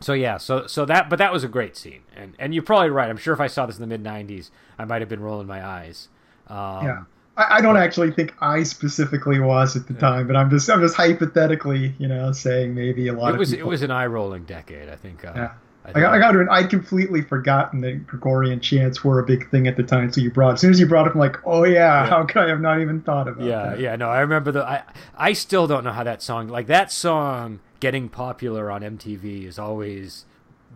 [0.00, 2.90] so yeah, so so that but that was a great scene, and and you're probably
[2.90, 3.08] right.
[3.08, 5.46] I'm sure if I saw this in the mid '90s, I might have been rolling
[5.46, 6.08] my eyes.
[6.46, 7.04] Um, yeah.
[7.36, 10.80] I, I don't actually think I specifically was at the time, but I'm just I'm
[10.80, 13.70] just hypothetically, you know, saying maybe a lot it was, of people.
[13.70, 15.24] It was an eye rolling decade, I think.
[15.24, 15.52] Uh, yeah.
[15.86, 16.46] I, I, got, I got to.
[16.50, 20.10] I'd completely forgotten that Gregorian chants were a big thing at the time.
[20.12, 22.06] So you brought as soon as you brought it, I'm like, oh yeah, yeah.
[22.06, 23.80] how could I have not even thought about yeah, that?
[23.80, 24.64] Yeah, No, I remember the.
[24.64, 24.82] I
[25.16, 29.58] I still don't know how that song, like that song, getting popular on MTV has
[29.58, 30.24] always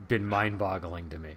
[0.08, 1.36] been mind boggling to me.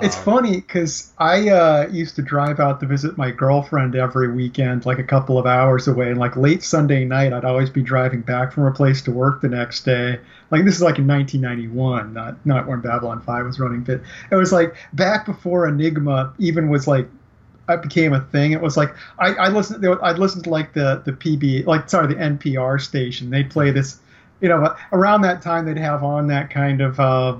[0.00, 4.32] It's um, funny because I uh, used to drive out to visit my girlfriend every
[4.32, 6.08] weekend, like a couple of hours away.
[6.08, 9.42] And like late Sunday night, I'd always be driving back from her place to work
[9.42, 10.18] the next day.
[10.50, 14.00] Like this is like in 1991, not not when Babylon 5 was running, but
[14.30, 17.06] it was like back before Enigma even was like
[17.68, 18.52] it became a thing.
[18.52, 19.86] It was like I, I listened.
[20.02, 23.28] I'd listen to like the the PB, like sorry, the NPR station.
[23.28, 23.98] They'd play this,
[24.40, 26.98] you know, around that time they'd have on that kind of.
[26.98, 27.36] Uh,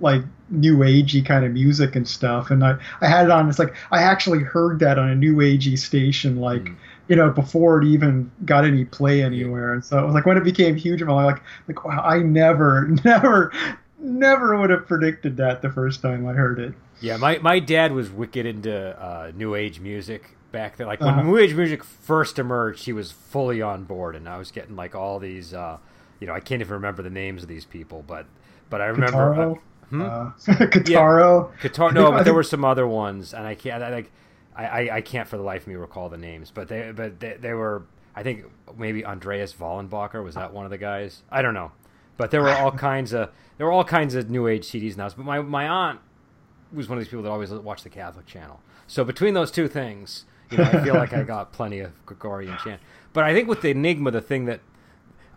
[0.00, 2.50] like new agey kind of music and stuff.
[2.50, 5.36] And I, I had it on it's like I actually heard that on a new
[5.36, 6.76] agey station like mm.
[7.08, 9.72] you know before it even got any play anywhere.
[9.72, 12.88] And so it was like when it became huge I'm like like wow I never
[13.04, 13.52] never
[13.98, 16.74] never would have predicted that the first time I heard it.
[17.00, 20.86] Yeah my, my dad was wicked into uh, new age music back then.
[20.86, 21.22] Like when uh-huh.
[21.22, 24.94] new age music first emerged he was fully on board and I was getting like
[24.94, 25.78] all these uh,
[26.20, 28.26] you know I can't even remember the names of these people but
[28.70, 29.54] but I remember uh,
[29.90, 30.02] Hmm?
[30.02, 31.50] Uh, Kitaro.
[31.52, 31.68] Yeah.
[31.68, 31.92] Kitaro.
[31.92, 34.12] No, but there were some other ones, and I can't I, like
[34.56, 37.36] I, I, can't for the life of me recall the names, but they but they,
[37.38, 38.46] they were I think
[38.76, 41.22] maybe Andreas Vollenbacher was that one of the guys.
[41.30, 41.72] I don't know,
[42.16, 45.08] but there were all kinds of there were all kinds of new age CDs now.
[45.08, 46.00] But my my aunt
[46.72, 48.60] was one of these people that always watched the Catholic channel.
[48.86, 52.56] So between those two things, you know, I feel like I got plenty of Gregorian
[52.62, 52.80] chant.
[53.12, 54.60] But I think with the Enigma, the thing that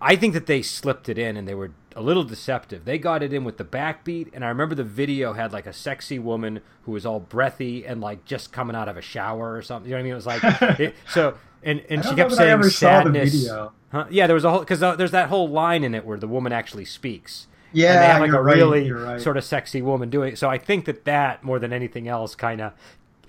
[0.02, 2.86] I think that they slipped it in and they were a little deceptive.
[2.86, 5.74] They got it in with the backbeat, and I remember the video had like a
[5.74, 9.62] sexy woman who was all breathy and like just coming out of a shower or
[9.62, 9.90] something.
[9.90, 10.12] You know what I mean?
[10.14, 12.72] It was like it, so and and she kept know that I saying ever the
[12.72, 13.50] sadness.
[13.92, 14.06] Huh?
[14.10, 16.28] Yeah, there was a whole because uh, there's that whole line in it where the
[16.28, 17.48] woman actually speaks.
[17.72, 19.22] Yeah, and they have like you're a right, really you're right.
[19.22, 20.38] sort of sexy woman doing it.
[20.38, 22.74] So I think that that more than anything else kind of,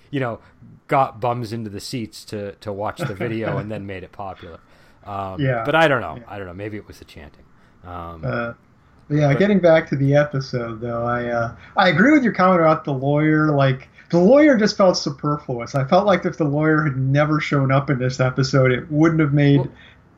[0.09, 0.39] you know,
[0.87, 4.59] got bums into the seats to to watch the video and then made it popular.
[5.05, 5.63] Um, Yeah.
[5.65, 6.17] but I don't know.
[6.17, 6.23] Yeah.
[6.27, 6.53] I don't know.
[6.53, 7.43] Maybe it was the chanting.
[7.85, 8.53] Um, Uh,
[9.09, 12.61] yeah, But- getting back to the episode though, I uh, I agree with your comment
[12.61, 13.51] about the lawyer.
[13.51, 15.73] Like the lawyer just felt superfluous.
[15.75, 19.19] I felt like if the lawyer had never shown up in this episode, it wouldn't
[19.21, 19.69] have made Well-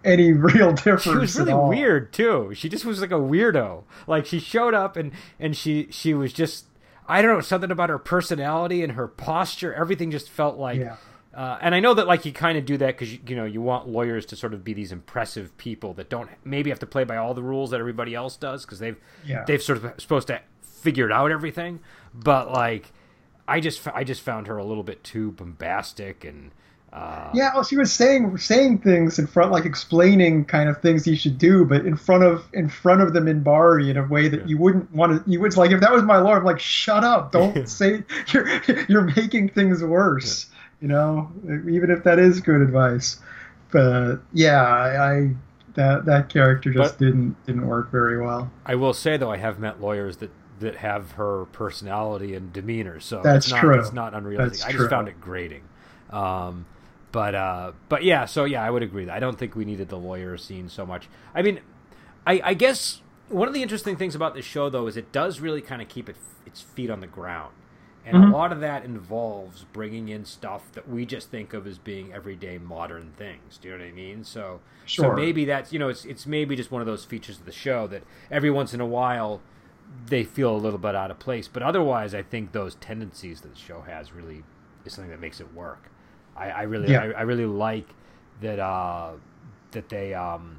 [0.03, 1.03] any real difference.
[1.03, 1.69] she was really all.
[1.69, 2.51] weird too.
[2.53, 3.83] She just was like a weirdo.
[4.05, 6.65] Like she showed up and and she she was just
[7.07, 9.73] I don't know something about her personality and her posture.
[9.73, 10.79] Everything just felt like.
[10.79, 10.97] Yeah.
[11.33, 13.45] Uh, and I know that like you kind of do that because you, you know
[13.45, 16.85] you want lawyers to sort of be these impressive people that don't maybe have to
[16.85, 19.43] play by all the rules that everybody else does because they've Yeah.
[19.47, 21.79] they've sort of supposed to figured out everything.
[22.13, 22.91] But like
[23.47, 26.51] I just I just found her a little bit too bombastic and.
[26.91, 31.07] Uh, Yeah, well, she was saying saying things in front, like explaining kind of things
[31.07, 34.03] you should do, but in front of in front of them in Minbari in a
[34.03, 34.45] way that Yeah.
[34.45, 35.31] you wouldn't want to.
[35.31, 37.31] You would like if that was my lawyer, I'm like, shut up!
[37.31, 38.47] Don't say you're
[38.87, 40.45] you're making things worse.
[40.83, 43.17] You know, even if that is good advice.
[43.71, 45.35] But yeah, I, I
[45.75, 48.51] that that character just But- didn't didn't work very well.
[48.65, 52.99] I will say though, I have met lawyers that that have her personality and demeanor,
[52.99, 53.79] so That's it's not, true.
[53.79, 54.59] It's not unrealistic.
[54.59, 54.79] That's I true.
[54.81, 55.63] just found it grating.
[56.09, 56.65] Um,
[57.13, 59.05] but uh, but yeah, so yeah, I would agree.
[59.05, 61.07] That I don't think we needed the lawyer scene so much.
[61.33, 61.61] I mean,
[62.27, 65.39] I, I guess one of the interesting things about this show though is it does
[65.39, 67.53] really kind of keep it, its feet on the ground.
[68.05, 68.29] And Mhm.
[68.29, 72.13] a lot of that involves bringing in stuff that we just think of as being
[72.13, 73.57] everyday modern things.
[73.57, 74.23] Do you know what I mean?
[74.25, 74.59] So,
[74.93, 77.51] so maybe that's you know it's it's maybe just one of those features of the
[77.53, 79.41] show that every once in a while
[80.07, 81.47] they feel a little bit out of place.
[81.47, 84.43] But otherwise, I think those tendencies that the show has really
[84.85, 85.89] is something that makes it work.
[86.35, 86.99] I, I really Yeah.
[86.99, 87.87] I, I really like
[88.41, 89.13] that uh,
[89.71, 90.57] that they um,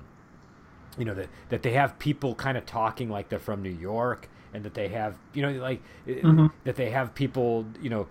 [0.99, 4.29] you know that that they have people kind of talking like they're from New York
[4.55, 6.53] and that they have you know like uh, Mhm.
[6.65, 8.07] that they have people you know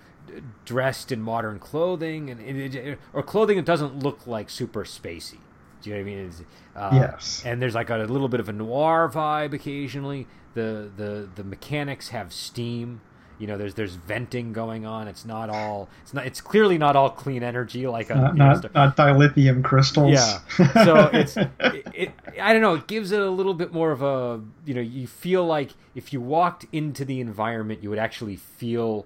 [0.65, 5.39] dressed in modern clothing and or clothing that doesn't look like super spacey.
[5.81, 6.31] Do you know what I mean?
[6.75, 7.43] Uh, Yes.
[7.45, 10.27] And there's like a little bit of a noir vibe occasionally.
[10.53, 13.01] The the the mechanics have steam.
[13.43, 15.09] You know, there's there's venting going on.
[15.09, 15.89] It's not all.
[16.03, 16.25] It's not.
[16.25, 18.15] It's clearly not all clean energy like a.
[18.15, 20.13] Not, you know, not, not dilithium crystals.
[20.13, 20.39] yeah.
[20.85, 21.51] So it's it,
[21.93, 22.11] it.
[22.41, 22.75] I don't know.
[22.75, 24.39] It gives it a little bit more of a.
[24.65, 29.05] You know, you feel like if you walked into the environment, you would actually feel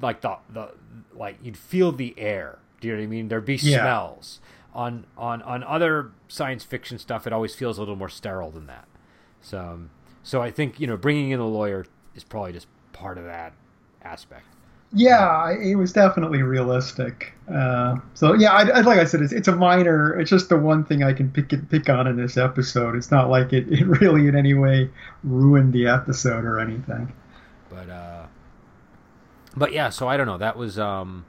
[0.00, 0.70] like the the
[1.12, 2.60] like you'd feel the air.
[2.80, 3.26] Do you know what I mean?
[3.26, 3.80] There'd be Yeah.
[3.80, 4.38] smells.
[4.74, 8.68] On on on other science fiction stuff, it always feels a little more sterile than
[8.68, 8.86] that.
[9.40, 9.80] So
[10.22, 13.54] so I think you know bringing in a lawyer is probably just part of that
[14.04, 14.44] aspect.
[14.94, 17.32] Yeah, it was definitely realistic.
[17.50, 20.18] Uh, so yeah, I, I, like I said, it's, it's a minor.
[20.20, 22.94] It's just the one thing I can pick it, pick on in this episode.
[22.94, 24.90] It's not like it, it really in any way
[25.24, 27.10] ruined the episode or anything.
[27.70, 28.26] But uh
[29.56, 30.38] but yeah, so I don't know.
[30.38, 31.24] That was um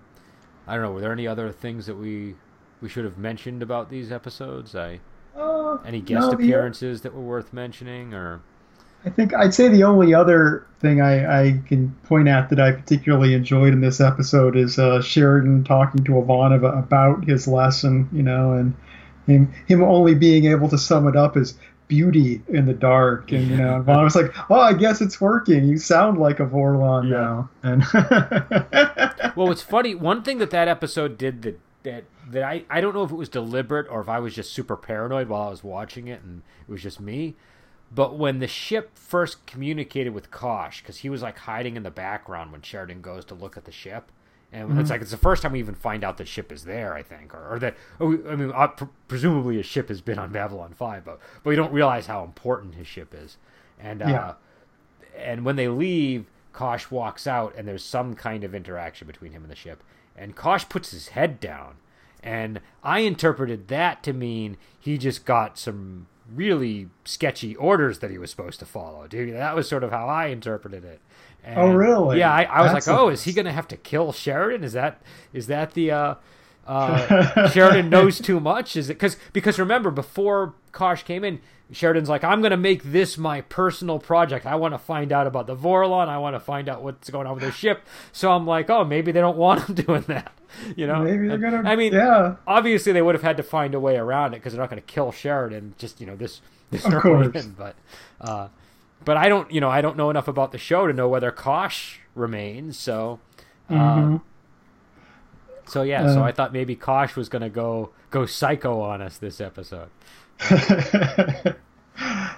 [0.68, 2.36] I don't know, were there any other things that we
[2.82, 4.76] we should have mentioned about these episodes?
[4.76, 5.00] I
[5.38, 8.42] Uh, any guest no, the- appearances that were worth mentioning or
[9.06, 12.72] I think I'd say the only other thing I, I can point out that I
[12.72, 18.24] particularly enjoyed in this episode is uh, Sheridan talking to Ivanova about his lesson, you
[18.24, 18.74] know, and
[19.28, 21.58] him him only being able to sum it up as
[21.90, 25.66] beauty in the dark, and you know, Ivanova's like, "Oh, I guess it's working.
[25.66, 27.20] You sound like a Vorlon Yeah.
[27.20, 29.96] now." And Well, it's funny.
[29.96, 33.16] One thing that that episode did that that that I I don't know if it
[33.16, 36.42] was deliberate or if I was just super paranoid while I was watching it and
[36.68, 37.36] it was just me.
[37.94, 41.92] But when the ship first communicated with Kosh, because he was like hiding in the
[41.92, 44.12] background when Sheridan goes to look at the ship,
[44.52, 46.94] and it's like it's the first time we even find out the ship is there,
[46.94, 50.20] I think, or, or that oh, I mean, uh, pr- presumably a ship has been
[50.20, 53.38] on Babylon Five, but but we don't realize how important his ship is,
[53.80, 54.34] and uh, Yeah.
[55.16, 59.42] and when they leave, Kosh walks out, and there's some kind of interaction between him
[59.44, 59.84] and the ship.
[60.16, 61.78] And Kosh puts his head down,
[62.22, 68.18] and I interpreted that to mean he just got some really sketchy orders that he
[68.18, 69.08] was supposed to follow.
[69.08, 71.00] Dude, that was sort of how I interpreted it.
[71.44, 72.20] And, Oh, really?
[72.20, 74.12] Yeah, I, I was That's like, a- oh, is he going to have to kill
[74.14, 74.64] Sheridan?
[74.64, 75.02] Is that
[75.34, 76.16] is that the uh,
[76.68, 78.76] uh, Sheridan knows too much?
[78.76, 81.40] Is it because because remember before Kosh came in,
[81.72, 84.46] Sheridan's like, I'm going to make this my personal project.
[84.46, 86.08] I want to find out about the Vorlon.
[86.08, 87.82] I want to find out what's going on with their ship.
[88.12, 90.32] So I'm like, oh, maybe they don't want him doing that.
[90.76, 91.68] You know, maybe they're gonna.
[91.68, 94.54] I mean, yeah, obviously they would have had to find a way around it because
[94.54, 97.36] they're not going to kill Sheridan just you know this this Of course.
[97.44, 97.52] in.
[97.54, 97.76] But
[98.22, 98.50] uh,
[99.04, 101.32] but I don't you know I don't know enough about the show to know whether
[101.32, 102.78] Kosh remains.
[102.78, 103.20] So
[103.70, 104.22] uh, Mhm.
[105.68, 109.18] So yeah, uh, so I thought maybe Kosh was gonna go go psycho on us
[109.18, 109.90] this episode.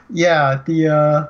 [0.09, 1.27] yeah, the uh,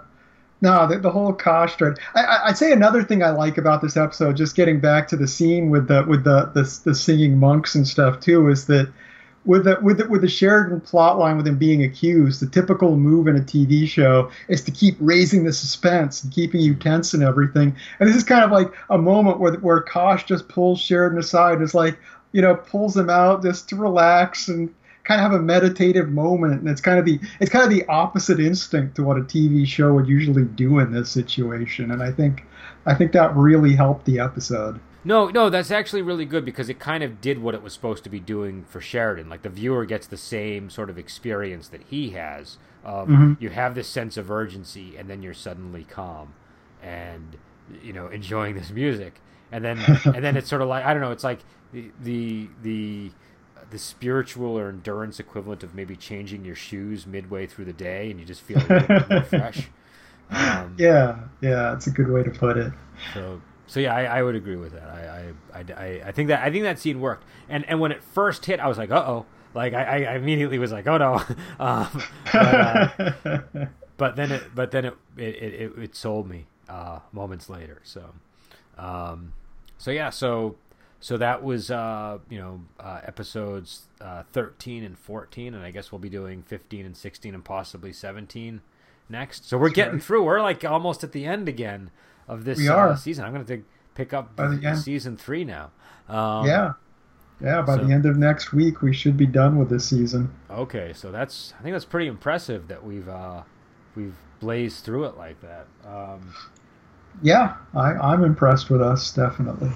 [0.61, 1.97] no, the, the whole Kosh thread.
[2.15, 5.27] I, would say another thing I like about this episode, just getting back to the
[5.27, 8.91] scene with the with the the, the singing monks and stuff too, is that
[9.45, 13.35] with the with with Sheridan plot line with him being accused, the typical move in
[13.35, 17.75] a TV show is to keep raising the suspense and keeping you tense and everything.
[17.99, 21.53] And this is kind of like a moment where where Kosh just pulls Sheridan aside
[21.53, 21.97] and is like,
[22.31, 24.73] you know, pulls him out just to relax and
[25.03, 26.59] kind of have a meditative moment.
[26.59, 29.65] And it's kind of the it's kind of the opposite instinct to what a TV
[29.67, 31.91] show would usually do in this situation.
[31.91, 32.45] And I think
[32.85, 34.79] I think that really helped the episode.
[35.05, 38.03] No, no, that's actually really good because it kind of did what it was supposed
[38.05, 39.29] to be doing for Sheridan.
[39.29, 42.57] Like the viewer gets the same sort of experience that he has.
[42.83, 43.33] Of mm-hmm.
[43.39, 46.33] You have this sense of urgency, and then you're suddenly calm,
[46.81, 47.37] and
[47.83, 51.01] you know enjoying this music, and then and then it's sort of like I don't
[51.01, 51.11] know.
[51.11, 51.39] It's like
[51.71, 53.11] the the the,
[53.69, 58.19] the spiritual or endurance equivalent of maybe changing your shoes midway through the day, and
[58.19, 59.69] you just feel a little bit more fresh.
[60.31, 62.73] Um, yeah, yeah, it's a good way to put it.
[63.13, 64.89] So so yeah, I, I would agree with that.
[64.89, 67.25] I, I, I, I, think that I think that scene worked.
[67.49, 69.25] And and when it first hit, I was like, uh oh.
[69.53, 71.13] Like I, I immediately was like, oh no.
[71.59, 73.39] um, but, uh,
[73.97, 77.81] but, then it but then it it, it, it sold me uh, moments later.
[77.83, 78.03] So
[78.77, 79.33] um,
[79.77, 80.57] so yeah, so
[81.05, 85.91] so that was uh, you know uh, episodes uh, 13 and 14 and i guess
[85.91, 88.61] we'll be doing 15 and 16 and possibly 17
[89.07, 90.03] next so we're That's getting right.
[90.03, 91.91] through we're like almost at the end again
[92.27, 93.25] of this uh, season.
[93.25, 93.63] I'm going to
[93.93, 94.39] pick up
[94.75, 95.71] season three now.
[96.07, 96.73] Um, yeah,
[97.41, 97.61] yeah.
[97.61, 100.33] By so, the end of next week, we should be done with this season.
[100.49, 103.43] Okay, so that's I think that's pretty impressive that we've uh,
[103.95, 105.67] we've blazed through it like that.
[105.85, 106.33] Um,
[107.21, 109.71] yeah, I, I'm impressed with us definitely.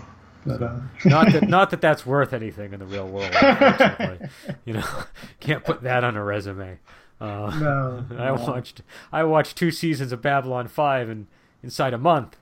[0.45, 0.80] But, uh...
[1.06, 3.34] not that not that that's worth anything in the real world.
[4.66, 4.88] you know,
[5.39, 6.80] can't put that on a resume.
[7.20, 8.82] Uh, no, no, I watched
[9.12, 11.28] I watched two seasons of Babylon Five and
[11.62, 12.38] inside a month.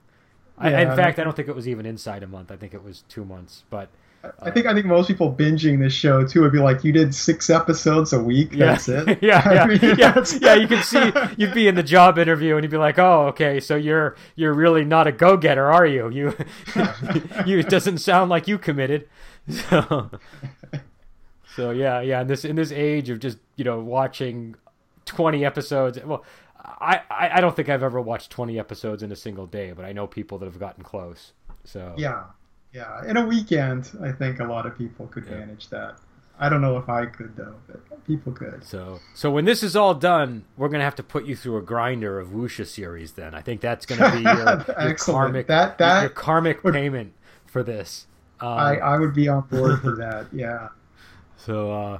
[0.62, 2.52] Yeah, I, in fact, I don't think it was even inside a month.
[2.52, 3.64] I think it was two months.
[3.70, 3.90] But
[4.24, 6.92] uh, I think I think most people binging this show too would be like, "You
[6.92, 8.54] did six episodes a week.
[8.54, 8.66] Yeah.
[8.68, 10.54] That's it." yeah, yeah, mean, yeah, yeah.
[10.56, 13.60] You can see you'd be in the job interview and you'd be like, "Oh, okay,
[13.60, 16.10] so you're you're really not a go getter, are you?
[16.10, 16.36] You
[17.46, 19.08] you it doesn't sound like you committed."
[19.50, 20.10] So,
[21.56, 22.22] so yeah, yeah.
[22.22, 24.56] In this in this age of just you know watching
[25.06, 26.26] twenty episodes, well,
[26.68, 29.94] I, I don't think I've ever watched 20 episodes in a single day, but I
[29.94, 31.32] know people that have gotten close.
[31.64, 32.26] So yeah,
[32.74, 33.06] yeah.
[33.08, 35.38] In a weekend, I think a lot of people could yeah.
[35.38, 35.98] manage that.
[36.40, 38.64] I don't know if I could though, but people could.
[38.64, 41.62] So, so when this is all done, we're gonna have to put you through a
[41.62, 43.14] grinder of Wuxia series.
[43.14, 44.22] Then I think that's gonna be
[44.78, 47.14] your, your karmic that, that your karmic would, payment
[47.46, 48.06] for this.
[48.40, 50.28] Um, I I would be on board for that.
[50.32, 50.70] Yeah.
[51.40, 52.00] So, uh,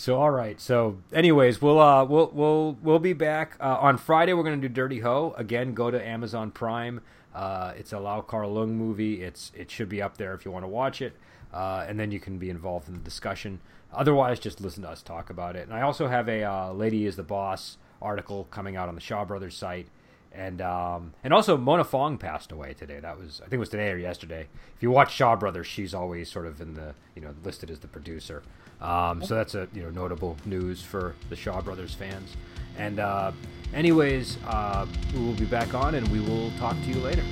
[0.00, 0.58] so all right.
[0.58, 4.32] So, anyways, we'll uh we'll we'll we'll be back uh, on Friday.
[4.32, 5.74] We're gonna do Dirty Ho again.
[5.74, 7.02] Go to Amazon Prime.
[7.34, 9.22] Uh, it's a Lau Kar Leung movie.
[9.22, 11.12] It's it should be up there if you want to watch it,
[11.52, 13.60] uh, and then you can be involved in the discussion.
[13.92, 15.68] Otherwise, just listen to us talk about it.
[15.68, 19.02] And I also have a uh, "Lady Is the Boss" article coming out on the
[19.02, 19.88] Shaw Brothers site,
[20.32, 23.00] and um, and also Mona Fong passed away today.
[23.00, 24.46] That was I think it was today or yesterday.
[24.76, 27.80] If you watch Shaw Brothers, she's always sort of in the you know listed as
[27.80, 28.42] the producer.
[28.80, 32.36] Um, so that's a you know notable news for the Shaw Brothers fans.
[32.78, 33.32] And uh,
[33.74, 37.24] anyways, uh, we will be back on, and we will talk to you later.